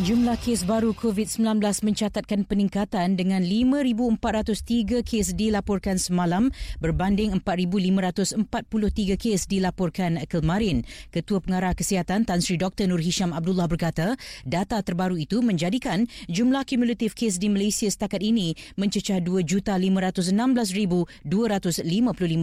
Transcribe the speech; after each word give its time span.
Jumlah 0.00 0.40
kes 0.40 0.64
baru 0.64 0.96
COVID-19 0.96 1.60
mencatatkan 1.60 2.48
peningkatan 2.48 3.12
dengan 3.12 3.44
5,403 3.44 5.04
kes 5.04 5.36
dilaporkan 5.36 6.00
semalam 6.00 6.48
berbanding 6.80 7.36
4,543 7.36 9.20
kes 9.20 9.52
dilaporkan 9.52 10.16
kemarin. 10.32 10.88
Ketua 11.12 11.44
Pengarah 11.44 11.76
Kesihatan 11.76 12.24
Tan 12.24 12.40
Sri 12.40 12.56
Dr. 12.56 12.88
Nur 12.88 13.04
Hisham 13.04 13.36
Abdullah 13.36 13.68
berkata, 13.68 14.16
data 14.48 14.80
terbaru 14.80 15.20
itu 15.20 15.44
menjadikan 15.44 16.08
jumlah 16.24 16.64
kumulatif 16.64 17.12
kes 17.12 17.36
di 17.36 17.52
Malaysia 17.52 17.84
setakat 17.84 18.24
ini 18.24 18.56
mencecah 18.80 19.20
2,516,255 19.20 21.04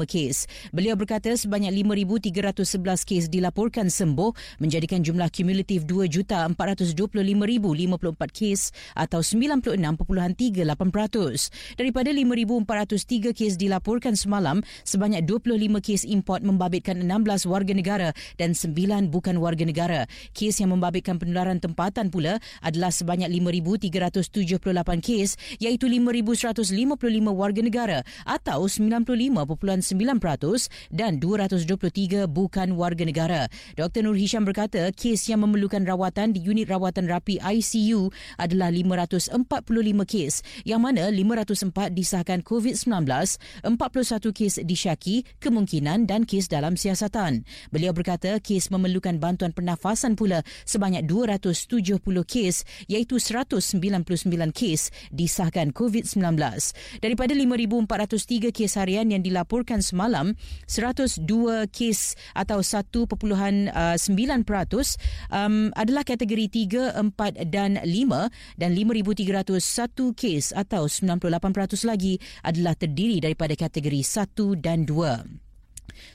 kes. 0.06 0.46
Beliau 0.70 0.94
berkata 0.94 1.34
sebanyak 1.34 1.74
5,311 1.82 3.10
kes 3.10 3.26
dilaporkan 3.26 3.90
sembuh 3.90 4.62
menjadikan 4.62 5.02
jumlah 5.02 5.34
kumulatif 5.34 5.90
2,425 5.90 7.39
5,054 7.46 8.34
kes 8.34 8.72
atau 8.96 9.22
96.38%. 9.22 11.52
Daripada 11.78 12.10
5,403 12.12 13.36
kes 13.36 13.54
dilaporkan 13.56 14.18
semalam, 14.18 14.66
sebanyak 14.84 15.24
25 15.28 15.80
kes 15.84 16.04
import 16.10 16.42
membabitkan 16.42 17.06
16 17.06 17.46
warga 17.46 17.74
negara 17.78 18.10
dan 18.42 18.58
9 18.58 19.14
bukan 19.14 19.38
warga 19.38 19.64
negara. 19.68 20.10
Kes 20.34 20.58
yang 20.58 20.74
membabitkan 20.74 21.22
penularan 21.22 21.62
tempatan 21.62 22.10
pula 22.10 22.42
adalah 22.66 22.90
sebanyak 22.90 23.30
5,378 23.30 25.06
kes 25.06 25.38
iaitu 25.62 25.86
5,155 25.86 26.74
warga 27.30 27.62
negara 27.62 28.02
atau 28.26 28.66
95.9% 28.66 29.46
dan 30.90 31.22
223 31.22 32.26
bukan 32.26 32.74
warga 32.74 33.06
negara. 33.06 33.46
Dr. 33.78 34.10
Nur 34.10 34.18
Hisham 34.18 34.48
berkata 34.48 34.90
kes 34.90 35.30
yang 35.30 35.46
memerlukan 35.46 35.86
rawatan 35.86 36.34
di 36.34 36.42
unit 36.42 36.66
rawatan 36.66 37.06
rapi 37.06 37.29
terapi 37.30 37.38
ICU 37.38 38.10
adalah 38.42 38.74
545 38.74 39.38
kes 40.10 40.42
yang 40.66 40.82
mana 40.82 41.14
504 41.14 41.94
disahkan 41.94 42.42
COVID-19, 42.42 42.90
41 43.70 44.34
kes 44.34 44.54
disyaki 44.66 45.22
kemungkinan 45.38 46.10
dan 46.10 46.26
kes 46.26 46.50
dalam 46.50 46.74
siasatan. 46.74 47.46
Beliau 47.70 47.94
berkata 47.94 48.42
kes 48.42 48.74
memerlukan 48.74 49.22
bantuan 49.22 49.54
pernafasan 49.54 50.18
pula 50.18 50.42
sebanyak 50.66 51.06
270 51.06 52.02
kes 52.26 52.66
iaitu 52.90 53.22
199 53.22 53.70
kes 54.50 54.90
disahkan 55.14 55.70
COVID-19. 55.70 56.34
Daripada 56.98 57.34
5,403 57.38 58.50
kes 58.50 58.74
harian 58.82 59.14
yang 59.14 59.22
dilaporkan 59.22 59.86
semalam, 59.86 60.34
102 60.66 61.70
kes 61.70 62.18
atau 62.34 62.66
1.9% 62.66 63.70
um, 65.30 65.70
adalah 65.76 66.04
kategori 66.08 66.48
3, 66.96 66.96
4 66.96 67.19
dan 67.52 67.78
5 67.84 68.32
dan 68.56 68.72
5,301 68.72 70.16
kes 70.16 70.56
atau 70.56 70.88
98% 70.88 71.84
lagi 71.84 72.16
adalah 72.42 72.74
terdiri 72.80 73.20
daripada 73.20 73.54
kategori 73.60 74.02
1 74.02 74.64
dan 74.64 74.88
2. 74.88 75.49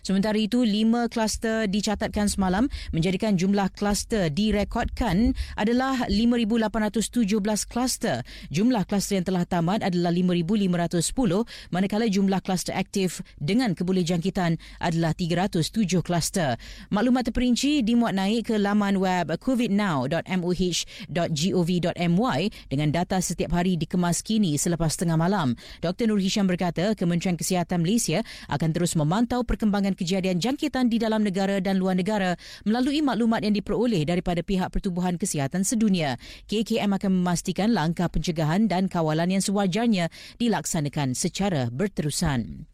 Sementara 0.03 0.39
itu, 0.39 0.63
lima 0.63 1.09
kluster 1.09 1.67
dicatatkan 1.71 2.29
semalam 2.29 2.69
menjadikan 2.91 3.39
jumlah 3.39 3.71
kluster 3.75 4.31
direkodkan 4.31 5.35
adalah 5.59 6.07
5,817 6.09 7.67
kluster. 7.67 8.23
Jumlah 8.51 8.85
kluster 8.87 9.17
yang 9.21 9.27
telah 9.27 9.45
tamat 9.49 9.83
adalah 9.83 10.13
5,510 10.15 11.45
manakala 11.71 12.07
jumlah 12.07 12.41
kluster 12.45 12.75
aktif 12.77 13.23
dengan 13.41 13.75
kebolehjangkitan 13.75 14.59
adalah 14.79 15.15
307 15.17 16.03
kluster. 16.05 16.57
Maklumat 16.93 17.25
terperinci 17.31 17.83
dimuat 17.83 18.15
naik 18.15 18.47
ke 18.53 18.59
laman 18.61 19.01
web 19.01 19.33
covidnow.moh.gov.my 19.41 22.41
dengan 22.69 22.89
data 22.93 23.17
setiap 23.19 23.51
hari 23.57 23.81
dikemas 23.81 24.21
kini 24.21 24.61
selepas 24.61 25.01
tengah 25.01 25.17
malam. 25.17 25.57
Dr. 25.81 26.05
Nur 26.11 26.21
Hisham 26.21 26.47
berkata 26.47 26.93
Kementerian 26.93 27.41
Kesihatan 27.41 27.81
Malaysia 27.83 28.23
akan 28.53 28.71
terus 28.77 28.93
memantau 28.95 29.43
perkembangan 29.43 29.64
perkembangan 29.65 29.97
kejadian 29.97 30.45
jangkitan 30.45 30.93
di 30.93 31.01
dalam 31.01 31.25
negara 31.25 31.57
dan 31.57 31.81
luar 31.81 31.97
negara 31.97 32.37
melalui 32.69 33.01
maklumat 33.01 33.41
yang 33.49 33.57
diperoleh 33.57 34.05
daripada 34.05 34.45
pihak 34.45 34.69
Pertubuhan 34.69 35.17
Kesihatan 35.17 35.65
Sedunia. 35.65 36.21
KKM 36.53 36.93
akan 37.01 37.25
memastikan 37.25 37.73
langkah 37.73 38.13
pencegahan 38.13 38.69
dan 38.69 38.93
kawalan 38.93 39.33
yang 39.33 39.41
sewajarnya 39.41 40.13
dilaksanakan 40.37 41.17
secara 41.17 41.73
berterusan. 41.73 42.69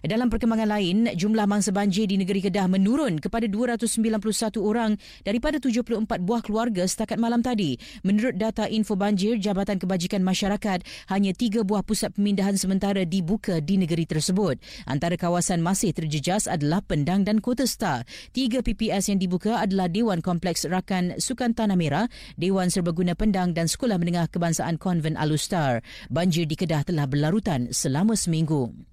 Dalam 0.00 0.32
perkembangan 0.32 0.64
lain, 0.64 1.12
jumlah 1.12 1.44
mangsa 1.44 1.76
banjir 1.76 2.08
di 2.08 2.16
negeri 2.16 2.40
Kedah 2.40 2.64
menurun 2.72 3.20
kepada 3.20 3.44
291 3.44 4.56
orang 4.56 4.96
daripada 5.28 5.60
74 5.60 6.08
buah 6.24 6.40
keluarga 6.40 6.88
setakat 6.88 7.20
malam 7.20 7.44
tadi. 7.44 7.76
Menurut 8.00 8.40
data 8.40 8.64
info 8.64 8.96
banjir 8.96 9.36
Jabatan 9.36 9.76
Kebajikan 9.76 10.24
Masyarakat, 10.24 10.80
hanya 11.12 11.36
tiga 11.36 11.60
buah 11.60 11.84
pusat 11.84 12.16
pemindahan 12.16 12.56
sementara 12.56 13.04
dibuka 13.04 13.60
di 13.60 13.76
negeri 13.76 14.08
tersebut. 14.08 14.56
Antara 14.88 15.20
kawasan 15.20 15.60
masih 15.60 15.92
terjejas 15.92 16.48
adalah 16.48 16.80
Pendang 16.80 17.28
dan 17.28 17.44
Kota 17.44 17.68
Star. 17.68 18.08
Tiga 18.32 18.64
PPS 18.64 19.12
yang 19.12 19.20
dibuka 19.20 19.60
adalah 19.60 19.92
Dewan 19.92 20.24
Kompleks 20.24 20.64
Rakan 20.64 21.20
Sukan 21.20 21.52
Tanah 21.52 21.76
Merah, 21.76 22.08
Dewan 22.40 22.72
Serbaguna 22.72 23.12
Pendang 23.12 23.52
dan 23.52 23.68
Sekolah 23.68 24.00
Menengah 24.00 24.32
Kebangsaan 24.32 24.80
Konven 24.80 25.20
Alustar. 25.20 25.84
Banjir 26.08 26.48
di 26.48 26.56
Kedah 26.56 26.88
telah 26.88 27.04
berlarutan 27.04 27.68
selama 27.68 28.16
seminggu. 28.16 28.89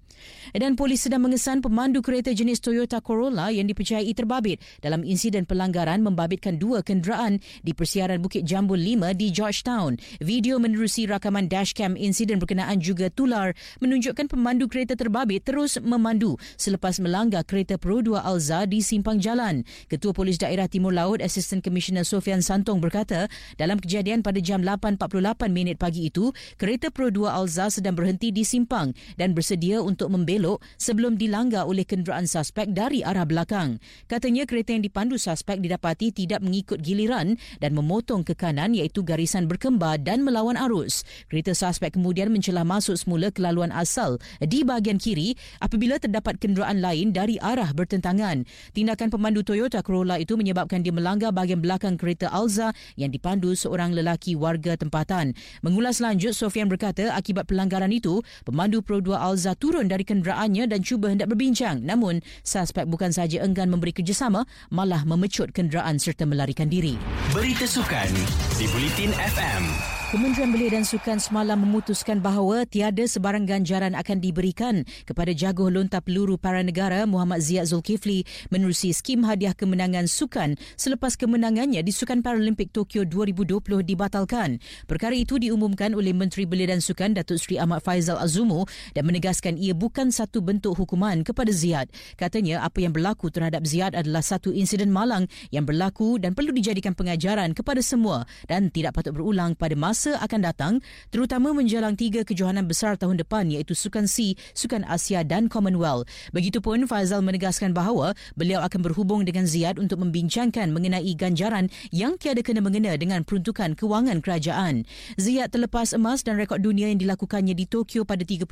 Dan 0.56 0.74
polis 0.74 1.04
sedang 1.04 1.24
mengesan 1.24 1.60
pemandu 1.60 2.00
kereta 2.00 2.32
jenis 2.32 2.58
Toyota 2.62 2.98
Corolla 3.04 3.52
yang 3.52 3.68
dipercayai 3.68 4.10
terbabit 4.16 4.60
dalam 4.80 5.04
insiden 5.04 5.44
pelanggaran 5.44 6.00
membabitkan 6.00 6.56
dua 6.56 6.80
kenderaan 6.80 7.38
di 7.60 7.76
persiaran 7.76 8.18
Bukit 8.24 8.48
Jambul 8.48 8.80
5 8.80 9.12
di 9.14 9.28
Georgetown. 9.28 10.00
Video 10.18 10.56
menerusi 10.56 11.04
rakaman 11.04 11.46
dashcam 11.46 11.94
insiden 11.94 12.40
berkenaan 12.40 12.80
juga 12.80 13.12
tular 13.12 13.52
menunjukkan 13.84 14.26
pemandu 14.32 14.66
kereta 14.66 14.96
terbabit 14.98 15.44
terus 15.44 15.76
memandu 15.78 16.40
selepas 16.56 16.98
melanggar 16.98 17.44
kereta 17.44 17.76
Pro 17.76 18.00
2 18.00 18.18
Alza 18.18 18.64
di 18.64 18.80
simpang 18.80 19.20
jalan. 19.20 19.62
Ketua 19.86 20.16
Polis 20.16 20.40
Daerah 20.40 20.66
Timur 20.66 20.92
Laut 20.92 21.20
Assistant 21.22 21.62
Commissioner 21.62 22.02
Sofian 22.02 22.40
Santong 22.40 22.80
berkata, 22.80 23.28
dalam 23.60 23.78
kejadian 23.78 24.24
pada 24.24 24.40
jam 24.40 24.64
8.48 24.64 25.48
minit 25.52 25.76
pagi 25.76 26.08
itu, 26.08 26.32
kereta 26.56 26.88
Pro 26.90 27.12
2 27.12 27.28
Alza 27.28 27.68
sedang 27.68 27.94
berhenti 27.94 28.32
di 28.32 28.42
simpang 28.42 28.92
dan 29.20 29.32
bersedia 29.36 29.80
untuk 29.84 30.07
untuk 30.08 30.24
membelok 30.24 30.64
sebelum 30.80 31.20
dilanggar 31.20 31.68
oleh 31.68 31.84
kenderaan 31.84 32.24
suspek 32.24 32.72
dari 32.72 33.04
arah 33.04 33.28
belakang. 33.28 33.76
Katanya 34.08 34.48
kereta 34.48 34.72
yang 34.72 34.80
dipandu 34.80 35.20
suspek 35.20 35.60
didapati 35.60 36.16
tidak 36.16 36.40
mengikut 36.40 36.80
giliran 36.80 37.36
dan 37.60 37.76
memotong 37.76 38.24
ke 38.24 38.32
kanan 38.32 38.72
iaitu 38.72 39.04
garisan 39.04 39.44
berkembar 39.44 40.00
dan 40.00 40.24
melawan 40.24 40.56
arus. 40.56 41.04
Kereta 41.28 41.52
suspek 41.52 42.00
kemudian 42.00 42.32
mencelah 42.32 42.64
masuk 42.64 42.96
semula 42.96 43.28
ke 43.28 43.44
laluan 43.44 43.68
asal 43.68 44.16
di 44.40 44.64
bahagian 44.64 44.96
kiri 44.96 45.36
apabila 45.60 46.00
terdapat 46.00 46.40
kenderaan 46.40 46.80
lain 46.80 47.12
dari 47.12 47.36
arah 47.36 47.68
bertentangan. 47.76 48.48
Tindakan 48.72 49.12
pemandu 49.12 49.44
Toyota 49.44 49.84
Corolla 49.84 50.16
itu 50.16 50.40
menyebabkan 50.40 50.80
dia 50.80 50.94
melanggar 50.94 51.36
bahagian 51.36 51.60
belakang 51.60 52.00
kereta 52.00 52.32
Alza 52.32 52.72
yang 52.96 53.12
dipandu 53.12 53.52
seorang 53.52 53.92
lelaki 53.92 54.32
warga 54.32 54.78
tempatan. 54.78 55.36
Mengulas 55.60 56.00
lanjut, 56.00 56.32
Sofian 56.32 56.70
berkata 56.70 57.12
akibat 57.12 57.50
pelanggaran 57.50 57.90
itu, 57.90 58.22
pemandu 58.46 58.80
Pro 58.80 59.02
2 59.02 59.18
Alza 59.18 59.58
turun 59.58 59.90
dari 59.90 59.97
dari 59.98 60.06
kenderaannya 60.06 60.70
dan 60.70 60.86
cuba 60.86 61.10
hendak 61.10 61.26
berbincang. 61.26 61.82
Namun, 61.82 62.22
suspek 62.46 62.86
bukan 62.86 63.10
sahaja 63.10 63.42
enggan 63.42 63.66
memberi 63.66 63.90
kerjasama, 63.90 64.46
malah 64.70 65.02
memecut 65.02 65.50
kenderaan 65.50 65.98
serta 65.98 66.22
melarikan 66.22 66.70
diri. 66.70 66.94
Berita 67.34 67.66
Sukan 67.66 68.14
di 68.62 68.70
Bulletin 68.70 69.10
FM. 69.10 69.97
Kementerian 70.08 70.48
Belia 70.48 70.72
dan 70.72 70.88
Sukan 70.88 71.20
semalam 71.20 71.60
memutuskan 71.60 72.24
bahawa 72.24 72.64
tiada 72.64 73.04
sebarang 73.04 73.44
ganjaran 73.44 73.92
akan 73.92 74.24
diberikan 74.24 74.88
kepada 75.04 75.36
jaguh 75.36 75.68
lontar 75.68 76.00
peluru 76.00 76.40
para 76.40 76.64
negara 76.64 77.04
Muhammad 77.04 77.44
Ziyad 77.44 77.68
Zulkifli 77.68 78.24
menerusi 78.48 78.96
skim 78.96 79.20
hadiah 79.20 79.52
kemenangan 79.52 80.08
sukan 80.08 80.56
selepas 80.80 81.12
kemenangannya 81.12 81.84
di 81.84 81.92
Sukan 81.92 82.24
Paralimpik 82.24 82.72
Tokyo 82.72 83.04
2020 83.04 83.84
dibatalkan. 83.84 84.56
Perkara 84.88 85.12
itu 85.12 85.36
diumumkan 85.36 85.92
oleh 85.92 86.16
Menteri 86.16 86.48
Belia 86.48 86.72
dan 86.72 86.80
Sukan 86.80 87.12
Datuk 87.12 87.36
Seri 87.36 87.60
Ahmad 87.60 87.84
Faizal 87.84 88.16
Azumu 88.16 88.64
dan 88.96 89.04
menegaskan 89.04 89.60
ia 89.60 89.76
bukan 89.76 90.08
satu 90.08 90.40
bentuk 90.40 90.72
hukuman 90.72 91.20
kepada 91.20 91.52
Ziyad. 91.52 91.92
Katanya 92.16 92.64
apa 92.64 92.80
yang 92.80 92.96
berlaku 92.96 93.28
terhadap 93.28 93.60
Ziyad 93.68 93.92
adalah 93.92 94.24
satu 94.24 94.56
insiden 94.56 94.88
malang 94.88 95.28
yang 95.52 95.68
berlaku 95.68 96.16
dan 96.16 96.32
perlu 96.32 96.56
dijadikan 96.56 96.96
pengajaran 96.96 97.52
kepada 97.52 97.84
semua 97.84 98.24
dan 98.48 98.72
tidak 98.72 98.96
patut 98.96 99.12
berulang 99.12 99.52
pada 99.52 99.76
masa 99.76 99.97
masa 99.98 100.14
akan 100.22 100.46
datang 100.46 100.74
terutama 101.10 101.50
menjelang 101.50 101.98
tiga 101.98 102.22
kejohanan 102.22 102.70
besar 102.70 102.94
tahun 102.94 103.18
depan 103.18 103.50
iaitu 103.50 103.74
Sukan 103.74 104.06
C, 104.06 104.38
Sukan 104.54 104.86
Asia 104.86 105.26
dan 105.26 105.50
Commonwealth. 105.50 106.06
Begitupun 106.30 106.86
Faizal 106.86 107.18
menegaskan 107.18 107.74
bahawa 107.74 108.14
beliau 108.38 108.62
akan 108.62 108.78
berhubung 108.86 109.26
dengan 109.26 109.50
Ziyad 109.50 109.74
untuk 109.74 109.98
membincangkan 109.98 110.70
mengenai 110.70 111.10
ganjaran 111.18 111.66
yang 111.90 112.14
tiada 112.14 112.46
kena 112.46 112.62
mengena 112.62 112.94
dengan 112.94 113.26
peruntukan 113.26 113.74
kewangan 113.74 114.22
kerajaan. 114.22 114.86
Ziyad 115.18 115.50
terlepas 115.50 115.90
emas 115.90 116.22
dan 116.22 116.38
rekod 116.38 116.62
dunia 116.62 116.94
yang 116.94 117.02
dilakukannya 117.02 117.58
di 117.58 117.66
Tokyo 117.66 118.06
pada 118.06 118.22
31 118.22 118.46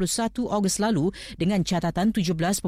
Ogos 0.50 0.82
lalu 0.82 1.14
dengan 1.38 1.62
catatan 1.62 2.10
17.94 2.10 2.66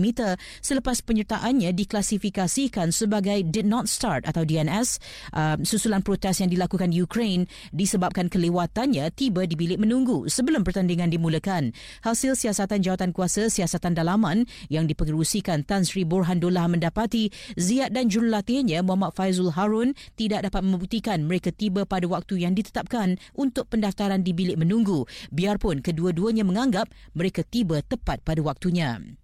meter 0.00 0.40
selepas 0.64 0.96
penyertaannya 1.04 1.76
diklasifikasikan 1.76 2.88
sebagai 2.88 3.44
did 3.44 3.68
not 3.68 3.84
start 3.84 4.24
atau 4.24 4.48
DNS 4.48 4.96
uh, 5.36 5.60
susulan 5.60 6.00
protes 6.00 6.40
yang 6.40 6.48
dilakukan 6.48 6.88
Ukraine 6.88 7.49
disebabkan 7.70 8.32
kelewatannya 8.32 9.06
tiba 9.12 9.44
di 9.44 9.54
bilik 9.54 9.76
menunggu 9.76 10.26
sebelum 10.26 10.64
pertandingan 10.64 11.12
dimulakan. 11.12 11.76
Hasil 12.00 12.34
siasatan 12.38 12.80
jawatan 12.80 13.10
kuasa 13.12 13.52
siasatan 13.52 13.92
dalaman 13.92 14.48
yang 14.72 14.88
dipengerusikan 14.88 15.62
Tan 15.66 15.84
Sri 15.84 16.08
Borhandullah 16.08 16.66
mendapati 16.70 17.28
Ziyad 17.60 17.92
dan 17.92 18.08
jurulatihnya 18.08 18.80
Muhammad 18.80 19.12
Faizul 19.12 19.52
Harun 19.52 19.92
tidak 20.16 20.48
dapat 20.48 20.64
membuktikan 20.64 21.20
mereka 21.26 21.52
tiba 21.52 21.84
pada 21.84 22.08
waktu 22.08 22.42
yang 22.42 22.56
ditetapkan 22.56 23.20
untuk 23.36 23.68
pendaftaran 23.68 24.24
di 24.24 24.32
bilik 24.32 24.56
menunggu 24.56 25.04
biarpun 25.28 25.84
kedua-duanya 25.84 26.42
menganggap 26.42 26.88
mereka 27.12 27.44
tiba 27.44 27.84
tepat 27.84 28.24
pada 28.24 28.40
waktunya. 28.40 29.19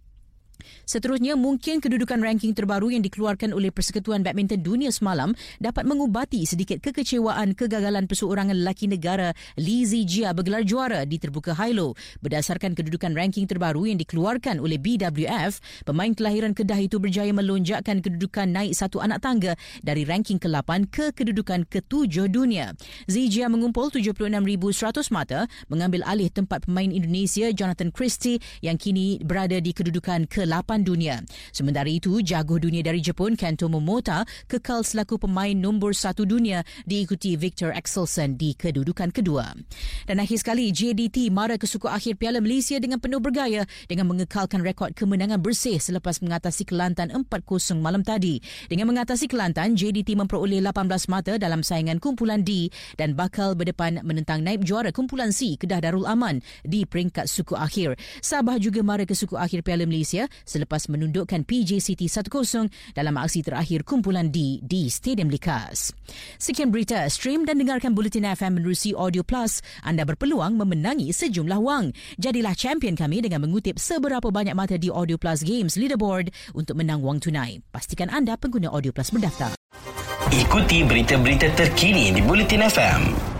Seterusnya, 0.86 1.34
mungkin 1.34 1.82
kedudukan 1.82 2.18
ranking 2.22 2.54
terbaru 2.54 2.94
yang 2.94 3.02
dikeluarkan 3.02 3.50
oleh 3.54 3.74
Persekutuan 3.74 4.22
Badminton 4.22 4.62
Dunia 4.62 4.90
semalam 4.90 5.34
dapat 5.58 5.82
mengubati 5.82 6.46
sedikit 6.46 6.78
kekecewaan 6.82 7.54
kegagalan 7.58 8.06
perseorangan 8.06 8.54
lelaki 8.54 8.86
negara 8.86 9.34
Li 9.58 9.82
Zijia 9.86 10.30
bergelar 10.30 10.62
juara 10.62 11.02
di 11.04 11.18
terbuka 11.18 11.54
Hilo. 11.54 11.94
Berdasarkan 12.22 12.74
kedudukan 12.78 13.14
ranking 13.14 13.50
terbaru 13.50 13.90
yang 13.90 13.98
dikeluarkan 13.98 14.62
oleh 14.62 14.78
BWF, 14.78 15.58
pemain 15.82 16.12
kelahiran 16.14 16.54
Kedah 16.54 16.78
itu 16.78 17.02
berjaya 17.02 17.34
melonjakkan 17.34 18.00
kedudukan 18.00 18.46
naik 18.50 18.72
satu 18.76 19.02
anak 19.02 19.22
tangga 19.22 19.58
dari 19.82 20.06
ranking 20.06 20.38
ke-8 20.38 20.88
ke 20.88 21.12
kedudukan 21.12 21.66
ke-7 21.66 22.30
dunia. 22.30 22.72
Zijia 23.10 23.50
mengumpul 23.50 23.90
76,100 23.90 25.10
mata 25.14 25.50
mengambil 25.66 26.02
alih 26.06 26.30
tempat 26.30 26.64
pemain 26.64 26.88
Indonesia 26.88 27.50
Jonathan 27.52 27.90
Christie 27.90 28.38
yang 28.62 28.78
kini 28.78 29.18
berada 29.22 29.58
di 29.58 29.74
kedudukan 29.74 30.28
ke-8 30.46 30.76
papan 30.76 30.82
dunia. 30.82 31.16
Sementara 31.54 31.88
itu, 31.88 32.20
jago 32.20 32.58
dunia 32.60 32.82
dari 32.82 33.00
Jepun 33.00 33.38
Kento 33.38 33.70
Momota 33.70 34.26
kekal 34.50 34.84
selaku 34.84 35.16
pemain 35.16 35.54
nombor 35.54 35.94
satu 35.96 36.28
dunia 36.28 36.66
diikuti 36.84 37.38
Victor 37.38 37.72
Axelsen 37.72 38.34
di 38.34 38.52
kedudukan 38.52 39.14
kedua. 39.14 39.54
Dan 40.04 40.18
akhir 40.18 40.42
sekali, 40.42 40.74
JDT 40.74 41.30
mara 41.30 41.54
ke 41.54 41.64
suku 41.64 41.88
akhir 41.88 42.20
Piala 42.20 42.42
Malaysia 42.42 42.76
dengan 42.76 43.00
penuh 43.00 43.22
bergaya 43.22 43.64
dengan 43.88 44.10
mengekalkan 44.10 44.60
rekod 44.60 44.92
kemenangan 44.98 45.40
bersih 45.40 45.80
selepas 45.80 46.20
mengatasi 46.20 46.68
Kelantan 46.68 47.08
4-0 47.14 47.78
malam 47.80 48.04
tadi. 48.04 48.42
Dengan 48.68 48.92
mengatasi 48.92 49.30
Kelantan, 49.30 49.78
JDT 49.78 50.18
memperoleh 50.18 50.60
18 50.60 51.08
mata 51.08 51.38
dalam 51.40 51.62
saingan 51.64 52.02
kumpulan 52.02 52.44
D 52.44 52.68
dan 53.00 53.16
bakal 53.16 53.56
berdepan 53.56 54.02
menentang 54.04 54.42
naib 54.42 54.66
juara 54.66 54.92
kumpulan 54.92 55.30
C 55.30 55.56
Kedah 55.56 55.78
Darul 55.78 56.04
Aman 56.04 56.42
di 56.66 56.84
peringkat 56.84 57.30
suku 57.30 57.54
akhir. 57.54 57.96
Sabah 58.18 58.58
juga 58.58 58.82
mara 58.82 59.06
ke 59.06 59.14
suku 59.14 59.38
akhir 59.38 59.62
Piala 59.62 59.86
Malaysia 59.86 60.26
selepas 60.44 60.90
menundukkan 60.90 61.46
PJ 61.46 61.80
City 61.80 62.10
1-0 62.10 62.68
dalam 62.92 63.14
aksi 63.16 63.40
terakhir 63.46 63.86
kumpulan 63.86 64.28
D 64.28 64.60
di 64.60 64.90
Stadium 64.90 65.30
Likas. 65.32 65.94
Sekian 66.36 66.74
berita, 66.74 67.06
stream 67.08 67.46
dan 67.46 67.62
dengarkan 67.62 67.94
Bulletin 67.94 68.26
FM 68.26 68.60
menerusi 68.60 68.92
Audio 68.92 69.22
Plus. 69.22 69.62
Anda 69.86 70.02
berpeluang 70.02 70.58
memenangi 70.58 71.14
sejumlah 71.14 71.60
wang. 71.62 71.94
Jadilah 72.18 72.58
champion 72.58 72.98
kami 72.98 73.22
dengan 73.22 73.46
mengutip 73.46 73.78
seberapa 73.78 74.28
banyak 74.28 74.52
mata 74.58 74.74
di 74.76 74.90
Audio 74.90 75.16
Plus 75.16 75.46
Games 75.46 75.78
Leaderboard 75.78 76.34
untuk 76.52 76.76
menang 76.76 77.00
wang 77.00 77.22
tunai. 77.22 77.62
Pastikan 77.70 78.10
anda 78.10 78.34
pengguna 78.34 78.68
Audio 78.74 78.90
Plus 78.90 79.14
berdaftar. 79.14 79.54
Ikuti 80.26 80.82
berita-berita 80.82 81.54
terkini 81.54 82.10
di 82.10 82.18
Bulletin 82.18 82.66
FM. 82.66 83.35